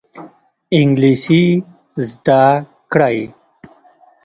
[0.77, 1.43] انګلیسي
[2.09, 2.43] زده
[2.91, 3.19] کړئ